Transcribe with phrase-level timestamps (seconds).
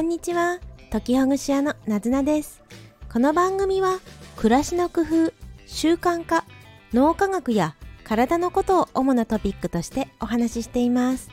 [0.00, 0.60] こんにちは。
[0.90, 2.62] 時ほぐし屋のなずなです。
[3.12, 4.00] この番組は
[4.34, 5.34] 暮らしの工夫
[5.66, 6.46] 習慣化
[6.94, 11.28] 脳科学や体のことを主なトピックとしてお話ししています。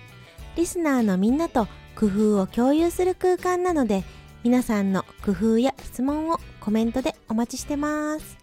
[0.58, 4.04] リスナーのみんなと工夫を共有する空間なので
[4.44, 8.38] 皆さんの工夫や質問をコメントでお待ちしてます。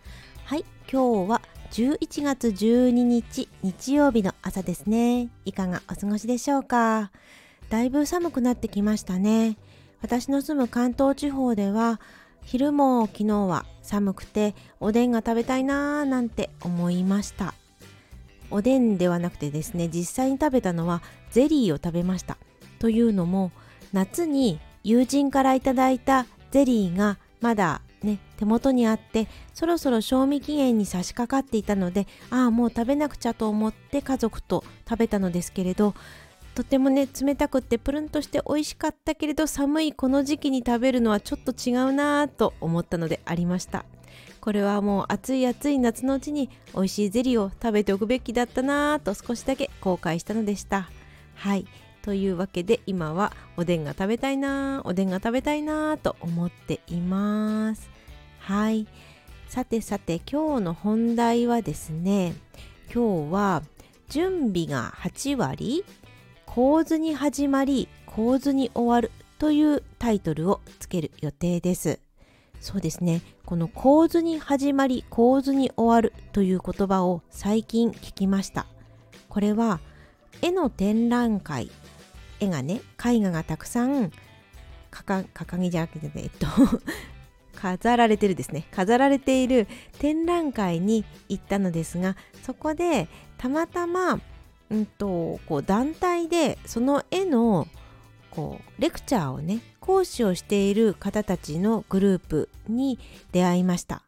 [0.47, 5.29] はい今日は11月12日日曜日の朝ですね。
[5.45, 7.11] いかがお過ごしでしょうか？
[7.69, 9.59] だいぶ寒くなってきましたね。
[10.05, 11.99] 私の住む関東地方では
[12.43, 17.55] 昼も昨日は寒くておでんが食べたいなーなんて思いました。
[18.51, 22.37] おでんではなくてですね実際に食べたのはゼリーを食べました。
[22.80, 23.51] というのも
[23.95, 35.95] 夏に友人からいただいたゼリーがまだね手元にあってそろそろ賞味期限に差し掛かっていたのでああもう食べなくちゃと思って家族と食べたのですけれど
[36.55, 43.85] とてもね冷たくってプルンとして美味しかったけれど寒いこの時期に食べるのはちょっと違うなぁと思ったのでありました。
[44.41, 50.91] これはもう暑い暑い夏のうちに美味しいゼリーを食べておくべきだったなぁと少しだけ後悔したのでした。
[51.35, 51.66] はい。
[52.02, 57.89] というわけで今はおでんが食べたいなおでんが食べたいなと思っています。
[58.39, 58.87] はい。
[59.49, 62.35] さてさて今日の本題はですね
[62.93, 63.63] 今日は
[64.11, 65.84] 準備が8割？
[66.55, 69.10] 構図に始まり構図に終わる
[69.41, 71.99] というタイトルをつける予定です。
[72.61, 73.22] そうですね。
[73.44, 78.66] この構図に始まり構図に終わるという言葉を最近聞きました。
[79.28, 79.81] これは
[80.43, 81.72] 絵の展覧会
[82.38, 84.12] 絵がね絵画がたくさん
[84.93, 86.47] 掲げじゃなくてえっと
[87.61, 88.69] 飾られてるですね。
[88.71, 89.66] 飾られている
[89.99, 93.09] 展覧会に行ったのですがそこで
[93.39, 94.21] たまたま
[94.72, 97.69] んと、こう団体でその絵の
[98.31, 102.99] こうレクチャーをね講師をしている方たちのグループに
[103.33, 104.03] 出会いました。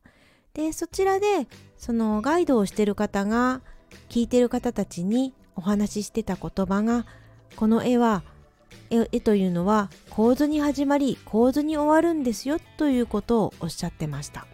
[0.55, 3.61] でそちらでそのガイドをしている方が
[4.09, 7.07] 聞いてる方たちにお話ししてた言葉が
[7.57, 8.23] この絵は
[8.91, 14.47] 絵というのは構図に始まり構図に終わるんですよということをおっしゃってました。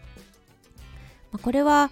[1.43, 1.91] これは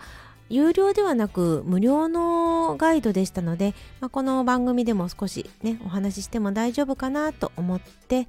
[0.51, 8.27] 有料ではなく無料のガイドでしたので、まあ、この番組でも少しねお話ししても大丈夫かなと思って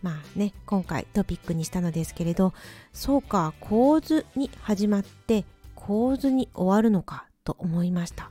[0.00, 2.54] まあね今回トピックにしたのですけれど
[2.94, 8.30] そうか構図に始まって構図に終わるのかと思いました。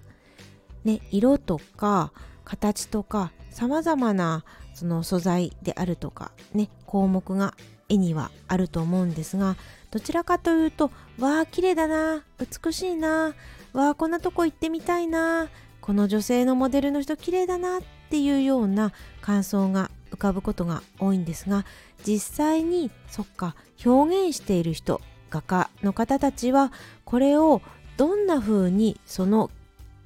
[0.83, 7.55] ね、色とか形とかさまざまなその素材であるとかね項目が
[7.89, 9.57] 絵にはあると思うんですが
[9.91, 13.33] どちらかというとわあ綺麗だな美しいな
[13.73, 15.47] わあこんなとこ行ってみたいな
[15.81, 21.65] この女性のモデルの人綺麗だなっていうような感想が浮かぶことが多いんですが
[22.05, 23.55] 実際にそっか
[23.85, 26.71] 表現している人画家の方たちは
[27.03, 27.61] これを
[27.97, 29.49] どんな風にその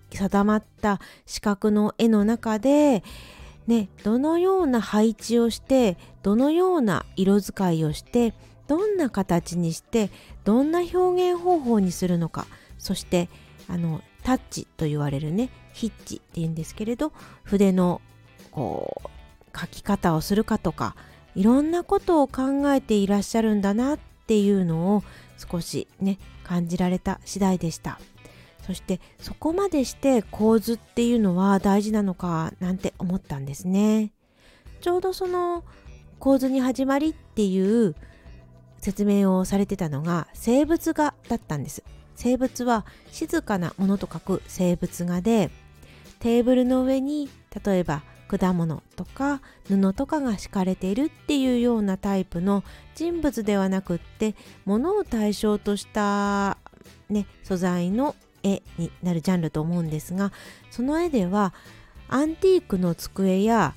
[0.09, 3.03] 定まった四角の絵の中で
[3.67, 8.33] ね、どのような配置をしてどのような色使いをして
[8.71, 10.09] どんな形にして
[10.45, 13.27] どんな表現方法にするのかそして
[13.67, 17.11] あのタッチと言われるねヒッチっていうんですけれど
[17.43, 17.99] 筆の
[18.49, 20.95] こう書き方をするかとか
[21.35, 25.03] いろんなことを考えていらっしゃるんだなっていうのを
[25.35, 27.99] 少しね感じられた次第でした。
[28.65, 34.13] そしてそこまでして構図っていうのは大事なのかなんて思ったんですね。
[34.79, 35.65] ちょうどその
[36.19, 37.95] 構図に始まりっていう
[38.81, 41.83] 説明をされてたのが生物画だったんです。
[42.15, 45.49] 生物は静かなものと書く生物画で
[46.19, 47.29] テーブルの上に
[47.65, 52.63] 例えば果物とか布とかが敷かれているっていうようなタイプの
[52.95, 56.57] 人物ではなくって物を対象とした、
[57.09, 60.31] ね、素材の絵になるジャンルと思うんですが
[60.69, 61.53] その絵では
[62.07, 63.73] アンティークの机や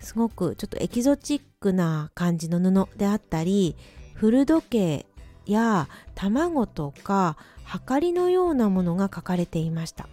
[0.00, 3.76] すごくちょっとエキゾチックな感じの布であったり
[4.16, 5.06] 古時計
[5.46, 10.08] や卵とかはかりのようなものが描かれていました。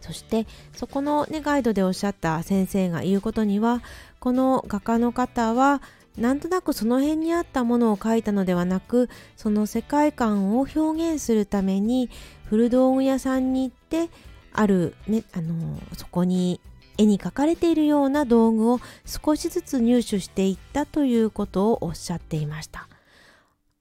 [0.00, 3.82] そしてそこの、ね、ガイドでおっしゃった先生が言うことには
[4.20, 5.80] この画家の方は
[6.18, 10.80] なんとなくその辺にあったものを描いたのではなくその世界観を表
[11.14, 12.10] 現するために
[12.44, 14.10] 古道具屋さんに行って
[14.52, 16.60] ある、ね、あのそこに
[16.98, 22.88] 絵に描かれているような道具を少しずつ入手していったということをおっしゃっていました。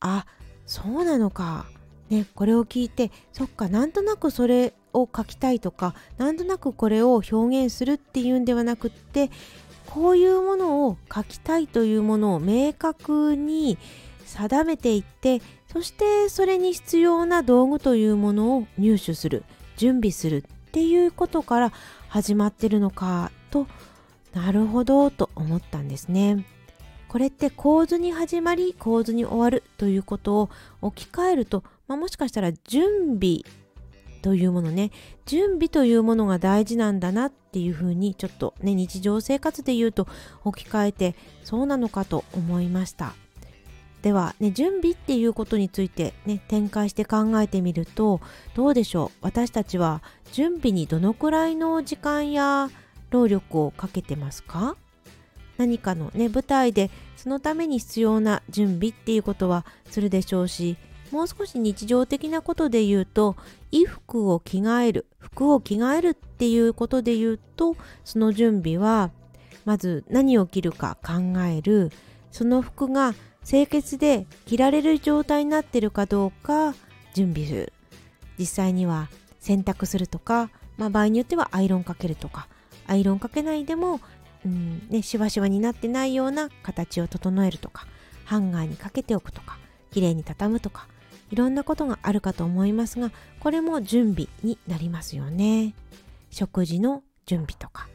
[0.03, 0.25] あ
[0.65, 1.65] そうなのか
[2.09, 9.31] ねこれを聞いてそっかなんとなくそれを描きたいとかなんとなくこれを表現するっていうんではなくって
[9.87, 13.77] こういうものを書きたいというものを明確に
[14.25, 15.41] 定めていって
[15.71, 19.43] そしてそれに必要な道具というものを入手する
[19.77, 21.71] 準備するっていうことから
[22.09, 23.67] 始まってるのかと
[24.33, 26.45] なるほどと思ったんですね。
[27.13, 30.49] これって構図に始まり構図に終わるということを
[30.81, 33.41] 置き換えると、まあ、もしかしたら準備
[34.23, 34.89] というものね。
[35.27, 40.07] 準備というものが大事なんだなっていうふうにちょっとね日常生活で言うと
[40.43, 43.13] 置き換えてそうなのかと思いました。
[44.01, 48.21] ではね準備っていうことについてね展開して考えてみると
[48.55, 49.17] どうでしょう？
[49.21, 50.01] 私たちは
[50.31, 52.71] 準備にどのくらいの時間や
[53.11, 54.77] 労力をかけてますか？
[55.57, 60.77] 何かのね舞台でそのために必要な準備っていうことはするでしょうし
[61.11, 63.35] もう少し日常的なことで言うと
[63.71, 69.11] 衣服を着替える服を着替えるっていうことで言うとその準備は
[69.65, 71.91] まず何を着るか考える
[72.31, 73.13] その服が
[73.45, 76.73] 清潔で着られる状態になってるかどうか
[77.13, 77.73] 準備する。
[78.39, 79.09] 実際には
[79.39, 82.47] 洗濯するとか、まあ、場合によってはアイロンかけるとか
[82.87, 83.99] アイロンかけないでも、
[84.45, 84.87] うん。
[84.89, 87.87] ね、しわしわになってないような形を整えるとか
[88.25, 89.57] ハンガーにかけておくとか
[89.91, 90.87] きれいに畳むとか
[91.31, 95.73] いろんなことがあるかと思いますがこれも準備になりますよね。
[96.29, 97.87] 食事の準備とか。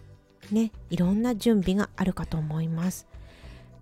[0.50, 3.06] ねいろんな準備があるかと思います。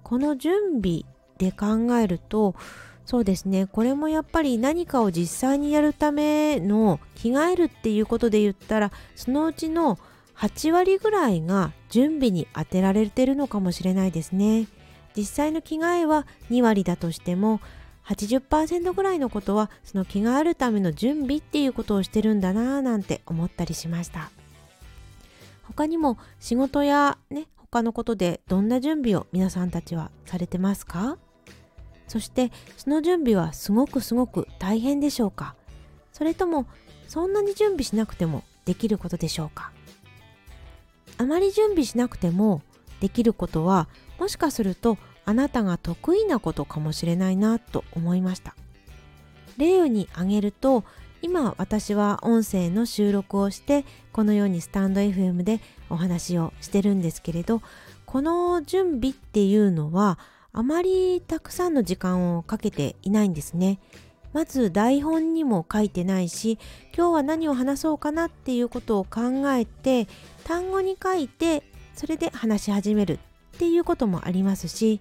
[0.02, 1.02] この準備
[1.38, 2.54] で考えると
[3.04, 3.66] そうですね。
[3.66, 9.98] これもやっぱり何かを実際にやるための着替えるっていうことで言ったらそのうちの
[10.38, 14.66] 8割ぐらいが準備に充てられてるのかもしれないですね。
[15.16, 17.60] 実際の着替えは2割だとしても
[18.04, 24.30] 80%ぐらいのことはその着替えるための準備っていうことをしてるんだなぁなんて思ったりしました。
[25.64, 31.18] 他にも仕事やね他のことでどんな準備を皆さんたちはされてますか？
[32.06, 35.56] そしてその準備はすごくすごく大変でしょうか？
[36.12, 36.66] それとも
[37.08, 39.72] そんなに準備しなくてもできることでしょうか？
[41.18, 42.62] あまり準備しなくても
[43.00, 48.54] できることはもしかするとあなたが得意なことかもしれないなと思いました。
[49.58, 50.84] 例に挙げると
[51.22, 57.62] 今私は音声の収録をしてこのようにスタンド FM でお話をしてるんですけれど
[58.04, 60.18] この準備っていうのは
[60.52, 63.78] あまりたくさんの時間をかけていないんですね。
[64.36, 66.58] まず台本にも書いてないし
[66.94, 70.08] 今日は何を話そうかなっていうことを考えて
[70.44, 71.62] 単語に書いて
[71.94, 73.18] それで話し始めるっ
[73.58, 75.00] ていうこともありますし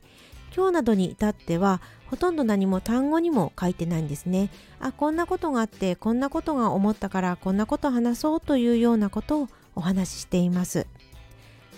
[0.56, 4.52] 今日などに至ってはほとんど何も単語にも書いてないんですね。
[4.80, 10.88] あこんなことがあってこんなことが思ったからこんなこと話そうというようなことをお話ししています。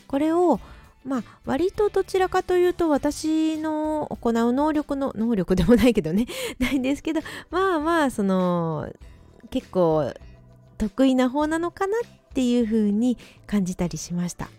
[0.05, 0.59] これを
[1.07, 6.25] まあ割とどちらかというと私の行う能力の能力でもないけどね
[6.59, 8.91] ないんですけどまあまあその
[9.49, 10.13] 結構
[10.77, 13.17] 得意な方なのかなっていうふうに
[13.47, 14.49] 感じたりしました。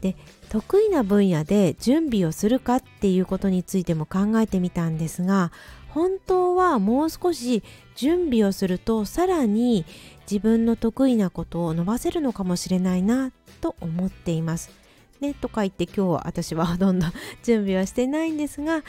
[0.00, 0.16] で
[0.50, 5.50] 得意な分野で準備をするかっていうことについても考えてみたんですが
[5.88, 7.62] 本当はもう少し
[7.96, 9.86] 準備をするとさらに
[10.30, 13.32] 自分の得意なことを伸ばせるのかもしれないな
[13.62, 14.83] と思っています。
[15.20, 17.06] ね、とか言って今日は私は ほとんど
[17.42, 18.82] 準備はしてないんですが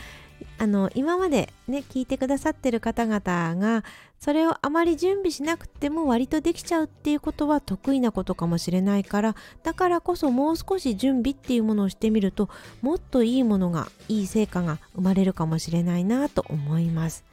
[0.57, 3.83] あの今までね聞いてくださってる方々が
[4.19, 12.49] それをあまり準備しなくても割とできちゃうっていうことは得意なことかもしれないからだからこそもう少し準備っていうものをしてみると
[12.81, 17.23] もっといいものがいい成果が生まれるかもしれないなと思います。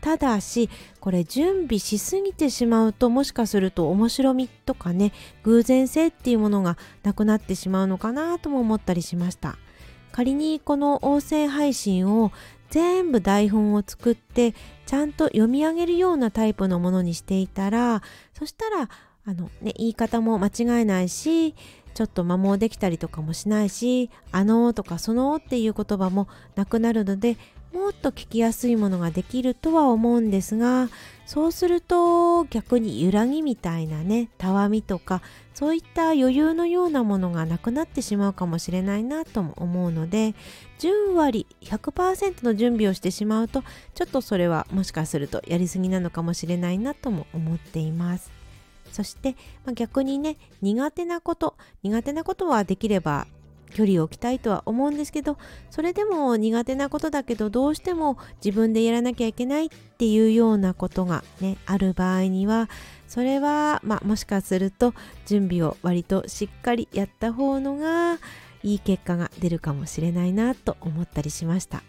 [0.00, 9.56] ただしこれ準備しすぎてしまうともしかすると面白みとかね偶然性っていうものがなくなってしまうのかなとも思ったりしました。
[10.12, 12.32] 仮にこの音声配信を
[12.70, 14.54] 全部台本を作って
[14.86, 18.02] ちゃんと読み上げるようなタイプのものにしていたら
[18.34, 18.88] そしたら
[19.26, 21.54] あの、ね、言い方も間違えないし
[21.94, 27.36] ちょっと摩耗できたりとかもしないし「あの」とか「その」っていう言葉もなくなるので
[27.72, 30.88] もっと聞きやすいものができるとは思うんですが
[31.24, 35.22] そうすると逆に揺らぎみたいなねたわみとか
[35.54, 40.34] そういった余裕のようなものがなくなってしまうかもしれないなとも思うので
[40.80, 43.62] 10割100%の準備をしてしまうと
[43.94, 48.30] ちょっとそれはもしかするとやりすぎなのかもしれないなとも思っています。
[48.90, 53.28] そして、まあ、逆にね苦手なこと苦手なことはできれば
[53.70, 55.38] 距離を置きたいとは思うんですけど
[55.70, 62.68] それでも苦手なことだけどどうしても自分でやらなきゃいけないっていうようなことがねある場合には
[63.08, 64.94] それは、まあ、もしかすると
[65.26, 68.18] 準備を割としっかりやった方のが
[68.62, 71.82] いい結果が出るかもしれないなと思ったりしました。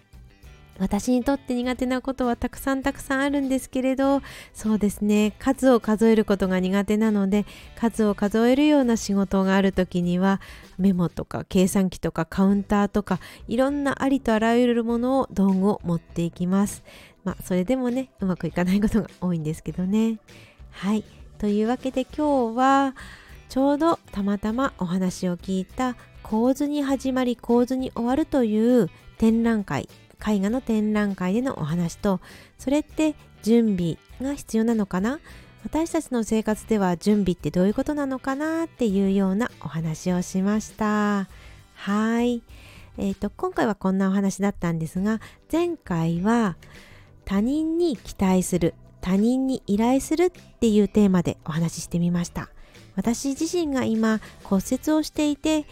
[0.79, 4.21] 私にとって苦手なことはたくさんたくさんあるんですけれど
[4.53, 5.33] そうですね。
[5.37, 10.41] 数を数えることが苦手なので数を数えるような仕事がある時には
[10.77, 16.83] メモとか計算機とかカウンターとかいろんなありとあらゆるものを道具を持っていきます。
[17.23, 20.19] まあそれでもねうまくいかないことが多いんですけどね。
[20.71, 21.03] はい。
[21.37, 22.95] というわけで今日は
[23.49, 29.89] ちょうどたまたまお話を聞いた構図に始まり構図に終わるという展覧会
[30.25, 32.19] 絵画の展覧会でのお話と
[32.57, 35.19] それって準備が必要なのかな？
[35.63, 41.27] 私たちの生活では準備ってどういうことなのかなっていうようなお話をしました。
[41.75, 42.41] はい。
[42.97, 46.57] えーと、今回はこんなお話だったんですが前回は
[47.25, 52.49] 他人に期待する他人に依頼するっていうテーマでお話ししてみました。
[52.95, 55.65] 私自身が今骨折をしていて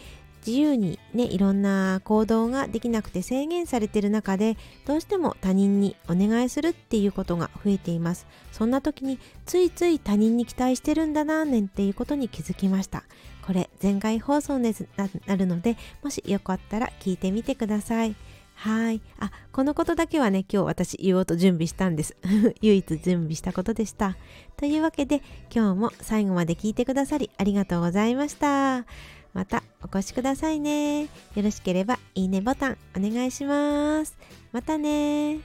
[0.46, 4.56] 自由にねいろんな行動ができなくて制限されてる中で
[4.86, 8.26] どうしても他人にお願いするっていうことが増えています。
[8.52, 13.04] そんな時についつい他人に期待してるんだなねんていうことに気づきました。
[13.46, 14.74] これ前回放送に
[15.26, 18.14] なるのでもしよかったら聞いてみてください。
[18.54, 19.00] はい。
[19.18, 22.16] あこのことだけはね今日私言おうと準備したんです。
[22.60, 24.16] 唯一準備したことでした。
[24.56, 25.22] というわけで
[25.54, 29.19] 今日も最後まで聞いてくださりありがとうございました。
[29.32, 31.02] またお越しくださいね。
[31.02, 34.16] よろしければいいねボタンお願いします。
[34.52, 35.38] またね